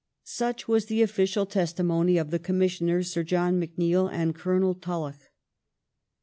[0.41, 5.29] ''Such was the official testimony of the Commissionei'S, Sir John McNeill and Colonel Tulloch.